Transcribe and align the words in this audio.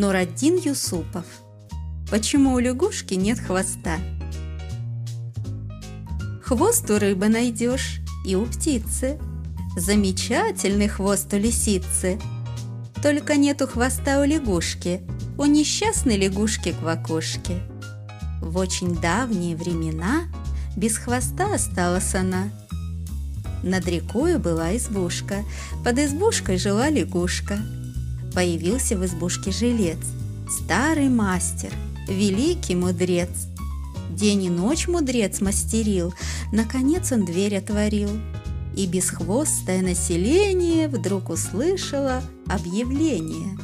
Нураддин 0.00 0.56
Юсупов. 0.56 1.26
Почему 2.10 2.54
у 2.54 2.58
лягушки 2.58 3.12
нет 3.12 3.38
хвоста? 3.38 3.98
Хвост 6.42 6.90
у 6.90 6.98
рыбы 6.98 7.28
найдешь 7.28 8.00
и 8.24 8.34
у 8.34 8.46
птицы. 8.46 9.18
Замечательный 9.76 10.88
хвост 10.88 11.30
у 11.34 11.36
лисицы. 11.36 12.18
Только 13.02 13.36
нету 13.36 13.66
хвоста 13.66 14.22
у 14.22 14.24
лягушки, 14.24 15.02
у 15.36 15.44
несчастной 15.44 16.16
лягушки 16.16 16.72
квакушки. 16.72 17.60
В 18.40 18.56
очень 18.56 18.96
давние 18.96 19.54
времена 19.54 20.22
без 20.78 20.96
хвоста 20.96 21.54
осталась 21.54 22.14
она. 22.14 22.48
Над 23.62 23.86
рекой 23.86 24.38
была 24.38 24.74
избушка, 24.78 25.44
под 25.84 25.98
избушкой 25.98 26.56
жила 26.56 26.88
лягушка. 26.88 27.58
Появился 28.34 28.96
в 28.96 29.04
избушке 29.04 29.50
жилец, 29.50 29.98
старый 30.48 31.08
мастер, 31.08 31.72
великий 32.08 32.74
мудрец. 32.74 33.30
День 34.10 34.44
и 34.44 34.50
ночь 34.50 34.88
мудрец 34.88 35.40
мастерил, 35.40 36.14
наконец 36.52 37.12
он 37.12 37.24
дверь 37.24 37.56
отворил. 37.56 38.10
И 38.76 38.86
бесхвостое 38.86 39.82
население 39.82 40.88
вдруг 40.88 41.30
услышало 41.30 42.22
объявление. 42.46 43.58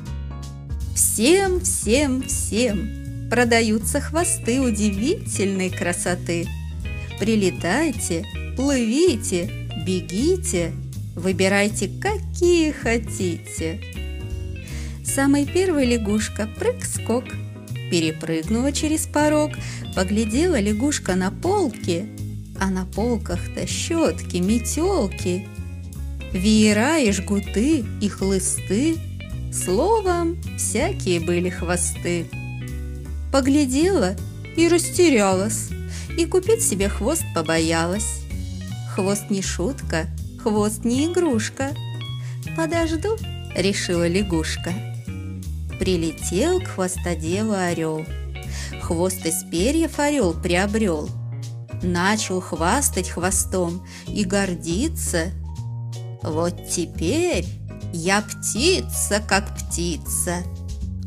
Всем, 0.94 1.60
всем, 1.60 2.22
всем 2.22 3.06
продаются 3.30 4.00
хвосты 4.00 4.60
удивительной 4.60 5.70
красоты. 5.70 6.46
Прилетайте, 7.18 8.24
плывите, 8.56 9.50
бегите, 9.86 10.72
выбирайте, 11.14 11.90
какие 12.00 12.72
хотите. 12.72 13.80
Самой 15.16 15.46
первой 15.46 15.86
лягушка 15.86 16.46
прыг-скок, 16.58 17.24
перепрыгнула 17.90 18.70
через 18.70 19.06
порог, 19.06 19.50
поглядела 19.94 20.60
лягушка 20.60 21.14
на 21.14 21.30
полки, 21.30 22.06
а 22.60 22.68
на 22.68 22.84
полках-то 22.84 23.66
щетки, 23.66 24.36
метелки, 24.36 25.48
веера 26.34 26.98
и 26.98 27.12
жгуты 27.12 27.86
и 27.98 28.08
хлысты, 28.10 28.98
словом, 29.54 30.36
всякие 30.58 31.20
были 31.20 31.48
хвосты. 31.48 32.26
Поглядела 33.32 34.16
и 34.54 34.68
растерялась, 34.68 35.70
и 36.18 36.26
купить 36.26 36.60
себе 36.60 36.90
хвост 36.90 37.24
побоялась. 37.34 38.20
Хвост 38.94 39.30
не 39.30 39.40
шутка, 39.40 40.08
хвост 40.42 40.84
не 40.84 41.06
игрушка. 41.06 41.70
Подожду, 42.54 43.16
решила 43.56 44.06
лягушка. 44.06 44.74
Прилетел 45.78 46.60
к 46.60 46.68
хвостоделу 46.68 47.52
орел. 47.52 48.04
Хвост 48.80 49.24
из 49.26 49.44
перьев 49.50 49.98
орел 49.98 50.32
приобрел. 50.32 51.08
Начал 51.82 52.40
хвастать 52.40 53.10
хвостом 53.10 53.86
и 54.06 54.24
гордиться. 54.24 55.32
Вот 56.22 56.68
теперь 56.68 57.46
я 57.92 58.22
птица, 58.22 59.22
как 59.26 59.56
птица. 59.56 60.42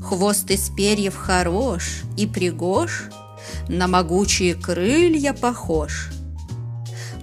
Хвост 0.02 0.50
из 0.52 0.70
перьев 0.70 1.16
хорош 1.16 2.04
и 2.18 2.26
пригож, 2.28 3.10
На 3.68 3.88
могучие 3.88 4.56
крылья 4.56 5.34
похож. 5.34 6.10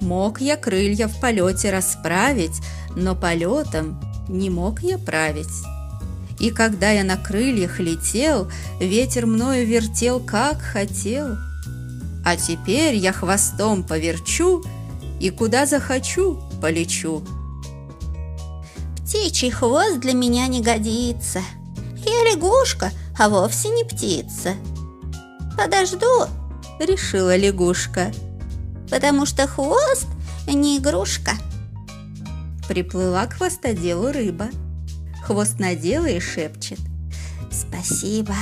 Мог 0.00 0.40
я 0.40 0.56
крылья 0.56 1.08
в 1.08 1.20
полете 1.20 1.70
расправить, 1.70 2.60
Но 2.96 3.14
полетом 3.14 4.00
не 4.28 4.50
мог 4.50 4.82
я 4.82 4.98
править. 4.98 5.75
И 6.38 6.50
когда 6.50 6.90
я 6.90 7.02
на 7.02 7.16
крыльях 7.16 7.80
летел, 7.80 8.50
ветер 8.78 9.26
мною 9.26 9.66
вертел, 9.66 10.20
как 10.20 10.60
хотел. 10.60 11.36
А 12.24 12.36
теперь 12.36 12.96
я 12.96 13.12
хвостом 13.12 13.82
поверчу 13.82 14.62
и 15.20 15.30
куда 15.30 15.64
захочу 15.64 16.38
полечу. 16.60 17.22
Птичий 18.98 19.50
хвост 19.50 19.98
для 19.98 20.12
меня 20.12 20.46
не 20.48 20.60
годится. 20.60 21.40
Я 22.04 22.34
лягушка, 22.34 22.90
а 23.18 23.28
вовсе 23.28 23.70
не 23.70 23.84
птица. 23.84 24.54
Подожду, 25.56 26.26
решила 26.78 27.34
лягушка, 27.34 28.12
потому 28.90 29.24
что 29.24 29.46
хвост 29.46 30.06
не 30.46 30.78
игрушка. 30.78 31.32
Приплыла 32.68 33.26
к 33.26 33.34
хвостоделу 33.34 34.12
рыба– 34.12 34.48
Хвост 35.26 35.58
надела 35.58 36.06
и 36.06 36.20
шепчет. 36.20 36.78
Спасибо. 37.50 38.36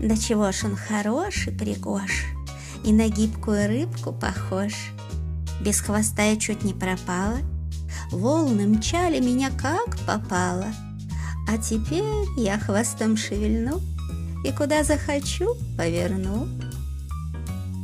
Да 0.00 0.16
чего 0.16 0.50
ж 0.50 0.64
он 0.64 0.74
хороший, 0.74 1.52
пригож. 1.52 2.24
И 2.82 2.92
на 2.92 3.08
гибкую 3.08 3.68
рыбку 3.68 4.12
похож. 4.12 4.72
Без 5.60 5.80
хвоста 5.80 6.22
я 6.24 6.36
чуть 6.36 6.64
не 6.64 6.74
пропала. 6.74 7.38
Волны 8.10 8.66
мчали 8.66 9.20
меня 9.20 9.50
как 9.50 9.96
попало. 10.04 10.66
А 11.48 11.58
теперь 11.58 12.02
я 12.36 12.58
хвостом 12.58 13.16
шевельну 13.16 13.80
И 14.44 14.50
куда 14.50 14.82
захочу 14.82 15.54
поверну. 15.78 16.48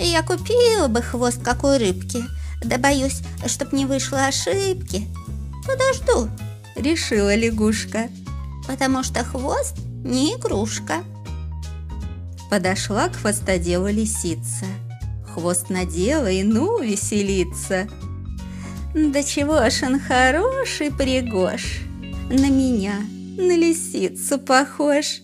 Я 0.00 0.24
купила 0.24 0.88
бы 0.88 1.00
хвост 1.00 1.40
какой 1.44 1.78
рыбки, 1.78 2.24
Да 2.64 2.76
боюсь, 2.78 3.22
чтоб 3.46 3.72
не 3.72 3.86
вышло 3.86 4.26
ошибки. 4.26 5.06
Подожду, 5.64 6.28
решила 6.76 7.34
лягушка, 7.34 8.08
потому 8.66 9.02
что 9.02 9.24
хвост 9.24 9.76
не 10.04 10.34
игрушка. 10.34 11.02
Подошла 12.50 13.08
к 13.08 13.16
хвостоделу 13.16 13.88
лисица. 13.88 14.66
Хвост 15.34 15.68
надела 15.68 16.30
и 16.30 16.42
ну 16.42 16.80
веселиться. 16.80 17.88
Да 18.94 19.22
чего 19.22 19.68
ж 19.68 19.82
он 19.82 20.00
хороший 20.00 20.90
пригож, 20.90 21.80
на 22.30 22.48
меня, 22.48 22.94
на 23.36 23.56
лисицу 23.56 24.38
похож. 24.38 25.20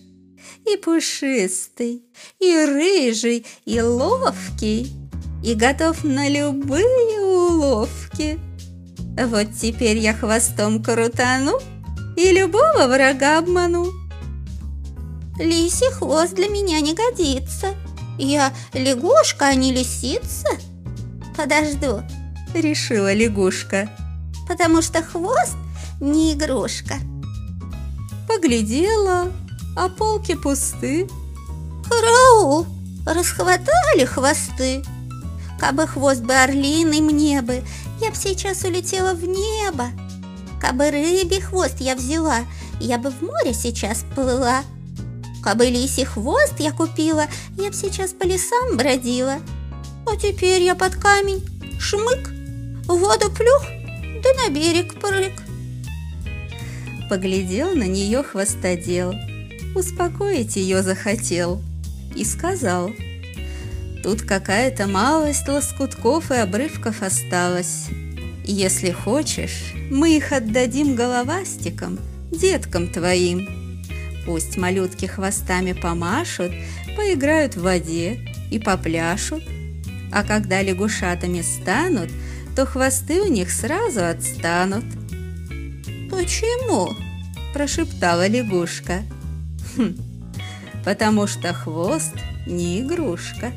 И 0.71 0.77
пушистый, 0.77 2.03
и 2.39 2.65
рыжий, 2.65 3.45
и 3.65 3.81
ловкий, 3.81 4.93
и 5.43 5.55
готов 5.55 6.03
на 6.03 6.29
любые 6.29 7.19
уловки. 7.21 8.39
Вот 9.17 9.47
теперь 9.59 9.97
я 9.97 10.13
хвостом 10.13 10.83
крутану 10.83 11.59
и 12.17 12.31
любого 12.31 12.87
врага 12.87 13.37
обману. 13.39 13.87
Лисий 15.37 15.91
хвост 15.91 16.33
для 16.33 16.47
меня 16.47 16.79
не 16.79 16.93
годится. 16.93 17.75
Я 18.17 18.53
лягушка, 18.73 19.47
а 19.47 19.55
не 19.55 19.71
лисица. 19.71 20.47
Подожду, 21.35 22.03
решила 22.53 23.13
лягушка, 23.13 23.89
потому 24.47 24.81
что 24.81 25.01
хвост 25.01 25.55
не 25.99 26.33
игрушка. 26.33 26.95
Поглядела, 28.27 29.31
а 29.75 29.89
полки 29.89 30.35
пусты. 30.35 31.07
Караул, 31.89 32.67
расхватали 33.05 34.05
хвосты. 34.05 34.83
Кабы 35.59 35.87
хвост 35.87 36.21
бы 36.21 36.33
орлиный 36.33 37.01
мне 37.01 37.41
бы, 37.41 37.63
б 38.13 38.19
сейчас 38.19 38.63
улетела 38.63 39.13
в 39.13 39.25
небо. 39.25 39.87
Кабы 40.61 40.91
рыбий 40.91 41.41
хвост 41.41 41.75
я 41.79 41.95
взяла, 41.95 42.39
я 42.79 42.97
бы 42.97 43.09
в 43.09 43.21
море 43.21 43.53
сейчас 43.53 44.05
плыла. 44.15 44.63
Кабы 45.43 45.65
лисий 45.65 46.05
хвост 46.05 46.53
я 46.59 46.71
купила, 46.71 47.25
я 47.57 47.69
б 47.69 47.73
сейчас 47.73 48.11
по 48.11 48.23
лесам 48.23 48.77
бродила. 48.77 49.39
А 50.05 50.15
теперь 50.15 50.61
я 50.61 50.75
под 50.75 50.95
камень, 50.95 51.43
шмык, 51.79 52.29
в 52.87 52.95
воду 52.95 53.31
плюх, 53.31 53.65
да 54.23 54.29
на 54.43 54.53
берег 54.53 54.99
прыг. 55.01 55.33
Поглядел 57.09 57.75
на 57.75 57.87
нее 57.87 58.23
хвостодел, 58.23 59.13
успокоить 59.75 60.55
ее 60.55 60.81
захотел 60.81 61.61
и 62.15 62.23
сказал– 62.23 62.91
Тут 64.03 64.23
какая-то 64.23 64.85
малость 64.85 65.47
лоскутков 65.47 66.29
и 66.29 66.35
обрывков 66.35 67.01
осталась. 67.01 67.87
Если 68.45 68.91
хочешь, 68.91 69.73
мы 69.89 70.17
их 70.17 70.33
отдадим 70.33 70.95
головастикам, 70.95 71.97
деткам 72.29 72.89
твоим. 72.89 73.81
Пусть 74.25 74.57
малютки 74.57 75.05
хвостами 75.05 75.71
помашут, 75.71 76.51
поиграют 76.97 77.55
в 77.55 77.61
воде 77.61 78.19
и 78.51 78.59
попляшут. 78.59 79.43
А 80.11 80.23
когда 80.23 80.61
лягушатами 80.61 81.41
станут, 81.41 82.09
то 82.55 82.65
хвосты 82.65 83.21
у 83.21 83.27
них 83.27 83.49
сразу 83.49 84.05
отстанут. 84.05 84.85
«Почему?»– 86.11 86.93
прошептала 87.53 88.27
лягушка. 88.27 89.03
«Хм, 89.75 89.95
потому 90.83 91.27
что 91.27 91.53
хвост 91.53 92.13
не 92.45 92.81
игрушка». 92.81 93.53